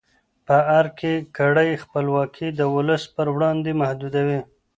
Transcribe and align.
په 0.45 0.57
ارګ 0.77 0.91
کې 0.99 1.13
کړۍ 1.37 1.69
خپلواکي 1.83 2.47
د 2.59 2.61
ولس 2.75 3.03
پر 3.15 3.27
وړاندې 3.35 3.71
محدودوي. 3.81 4.39